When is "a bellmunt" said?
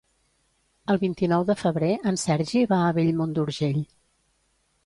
2.87-3.37